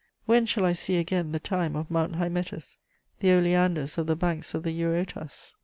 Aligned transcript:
When 0.25 0.47
shall 0.47 0.65
I 0.65 0.73
see 0.73 0.95
again 0.97 1.31
the 1.31 1.37
thyme 1.37 1.75
of 1.75 1.91
Mount 1.91 2.15
Hymettus, 2.15 2.79
the 3.19 3.33
oleanders 3.33 3.99
of 3.99 4.07
the 4.07 4.15
banks 4.15 4.55
of 4.55 4.63
the 4.63 4.71
Eurotas? 4.71 5.53